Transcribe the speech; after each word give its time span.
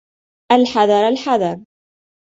الْحَذَرَ 0.51 1.07
الْحَذَرَ 1.09 1.65